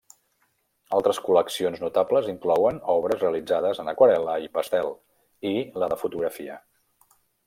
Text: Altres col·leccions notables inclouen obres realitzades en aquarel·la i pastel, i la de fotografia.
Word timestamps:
Altres 0.99 1.17
col·leccions 1.25 1.83
notables 1.83 2.31
inclouen 2.31 2.79
obres 2.93 3.21
realitzades 3.25 3.81
en 3.83 3.91
aquarel·la 3.93 4.39
i 4.47 4.53
pastel, 4.59 4.91
i 5.51 5.53
la 5.83 5.91
de 5.93 6.01
fotografia. 6.05 6.57